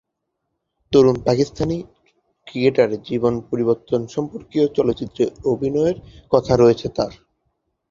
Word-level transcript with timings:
তরুণ 0.91 1.15
পাকিস্তানি 1.27 1.77
ক্রিকেটারের 2.47 3.01
জীবন 3.03 3.33
পরিবর্তন 3.49 4.01
সম্পর্কীয় 4.07 4.65
চলচ্চিত্রে 4.77 5.23
অভিনয়ের 5.45 5.97
কথা 6.31 6.53
রয়েছে 6.55 6.87
তার। 6.89 7.11